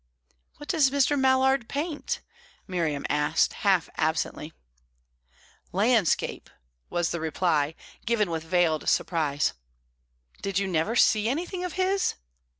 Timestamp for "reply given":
7.19-8.31